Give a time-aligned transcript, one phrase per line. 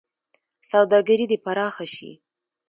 [0.71, 2.11] سوداګري دې پراخه شي.